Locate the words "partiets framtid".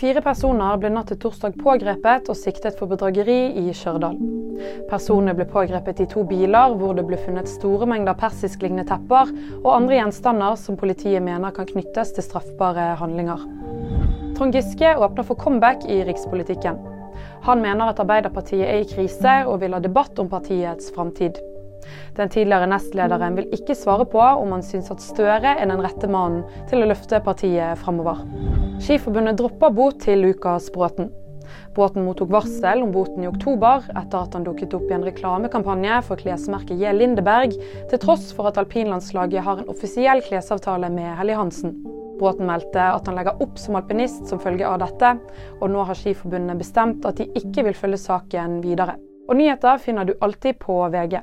20.32-21.36